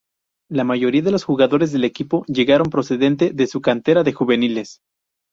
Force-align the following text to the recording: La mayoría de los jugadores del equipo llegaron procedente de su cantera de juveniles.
La 0.49 0.63
mayoría 0.63 1.03
de 1.03 1.11
los 1.11 1.23
jugadores 1.23 1.71
del 1.71 1.83
equipo 1.83 2.25
llegaron 2.25 2.71
procedente 2.71 3.33
de 3.35 3.45
su 3.45 3.61
cantera 3.61 4.01
de 4.01 4.13
juveniles. 4.13 4.79